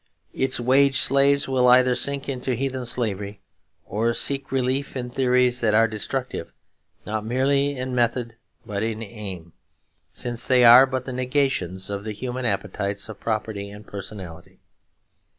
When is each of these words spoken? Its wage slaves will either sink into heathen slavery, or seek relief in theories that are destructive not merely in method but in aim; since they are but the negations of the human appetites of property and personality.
Its 0.33 0.59
wage 0.59 0.97
slaves 0.97 1.47
will 1.47 1.67
either 1.67 1.93
sink 1.93 2.27
into 2.27 2.55
heathen 2.55 2.87
slavery, 2.87 3.39
or 3.85 4.15
seek 4.15 4.51
relief 4.51 4.97
in 4.97 5.11
theories 5.11 5.61
that 5.61 5.75
are 5.75 5.87
destructive 5.87 6.51
not 7.05 7.23
merely 7.23 7.77
in 7.77 7.93
method 7.93 8.35
but 8.65 8.81
in 8.81 9.03
aim; 9.03 9.53
since 10.11 10.47
they 10.47 10.63
are 10.65 10.87
but 10.87 11.05
the 11.05 11.13
negations 11.13 11.91
of 11.91 12.03
the 12.03 12.13
human 12.13 12.45
appetites 12.47 13.09
of 13.09 13.19
property 13.19 13.69
and 13.69 13.85
personality. 13.85 14.59